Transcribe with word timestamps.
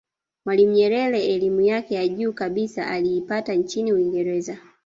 mwalimu 0.45 0.73
nyerere 0.73 1.25
elimu 1.25 1.61
yake 1.61 1.95
ya 1.95 2.07
juu 2.07 2.33
kabisa 2.33 2.87
aliipata 2.87 3.53
nchini 3.53 3.93
uingereza 3.93 4.57